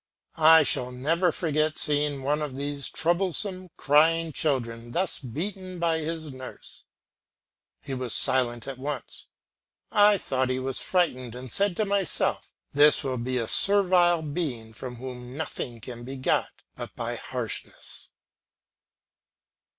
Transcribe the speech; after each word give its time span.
I 0.37 0.63
shall 0.63 0.91
never 0.91 1.31
forget 1.31 1.77
seeing 1.77 2.23
one 2.23 2.41
of 2.41 2.55
these 2.55 2.89
troublesome 2.89 3.69
crying 3.77 4.33
children 4.33 4.93
thus 4.93 5.19
beaten 5.19 5.77
by 5.77 5.99
his 5.99 6.31
nurse. 6.33 6.85
He 7.81 7.93
was 7.93 8.15
silent 8.15 8.67
at 8.67 8.79
once. 8.79 9.27
I 9.91 10.17
thought 10.17 10.49
he 10.49 10.57
was 10.57 10.79
frightened, 10.79 11.35
and 11.35 11.51
said 11.51 11.77
to 11.77 11.85
myself, 11.85 12.51
"This 12.73 13.03
will 13.03 13.17
be 13.19 13.37
a 13.37 13.47
servile 13.47 14.23
being 14.23 14.73
from 14.73 14.95
whom 14.95 15.37
nothing 15.37 15.79
can 15.79 16.03
be 16.03 16.17
got 16.17 16.49
but 16.75 16.95
by 16.95 17.13
harshness." 17.17 18.09